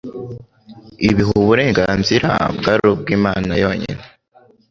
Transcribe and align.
ibihe 1.09 1.31
uburenganzira 1.41 2.29
bwari 2.57 2.81
ubw'Imana 2.91 3.51
yonyine, 3.63 4.03